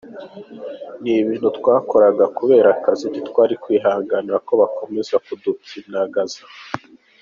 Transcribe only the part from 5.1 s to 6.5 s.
kudupyinagaza.